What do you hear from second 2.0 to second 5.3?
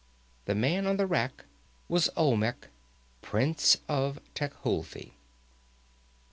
Olmec, prince of Tecuhltli.